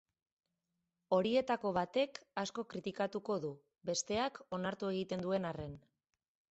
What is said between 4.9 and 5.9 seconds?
egiten duen arren.